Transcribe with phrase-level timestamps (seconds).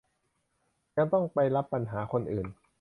[0.97, 2.47] ยังต้องไปรับปัญหาคนอื่น